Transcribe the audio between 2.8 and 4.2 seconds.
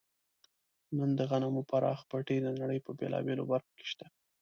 په بېلابېلو برخو کې شته.